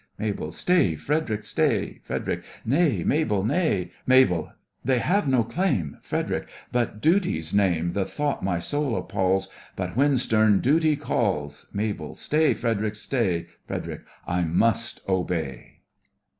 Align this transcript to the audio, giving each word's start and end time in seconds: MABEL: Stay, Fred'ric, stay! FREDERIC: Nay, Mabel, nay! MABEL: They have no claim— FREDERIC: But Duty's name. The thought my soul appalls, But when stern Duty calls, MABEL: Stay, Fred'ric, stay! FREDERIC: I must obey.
MABEL: 0.17 0.51
Stay, 0.51 0.95
Fred'ric, 0.95 1.45
stay! 1.45 1.99
FREDERIC: 2.01 2.41
Nay, 2.65 3.03
Mabel, 3.03 3.43
nay! 3.43 3.91
MABEL: 4.07 4.51
They 4.83 4.97
have 4.97 5.27
no 5.27 5.43
claim— 5.43 5.99
FREDERIC: 6.01 6.47
But 6.71 7.01
Duty's 7.01 7.53
name. 7.53 7.91
The 7.91 8.05
thought 8.05 8.41
my 8.43 8.57
soul 8.57 8.97
appalls, 8.97 9.47
But 9.75 9.95
when 9.95 10.17
stern 10.17 10.59
Duty 10.59 10.95
calls, 10.95 11.67
MABEL: 11.71 12.15
Stay, 12.15 12.55
Fred'ric, 12.55 12.95
stay! 12.95 13.45
FREDERIC: 13.67 14.01
I 14.25 14.41
must 14.41 15.01
obey. 15.07 15.81